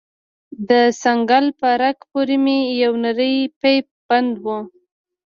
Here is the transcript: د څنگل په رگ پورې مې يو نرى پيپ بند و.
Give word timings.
د 0.69 0.71
څنگل 1.01 1.45
په 1.59 1.69
رگ 1.81 1.97
پورې 2.11 2.35
مې 2.43 2.57
يو 2.83 2.93
نرى 3.03 3.31
پيپ 3.61 3.85
بند 4.07 4.33
و. 4.43 4.45